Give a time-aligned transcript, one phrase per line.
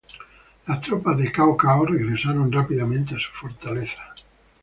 [0.65, 4.15] Las tropas de Cao Cao regresaron rápidamente a su fortaleza.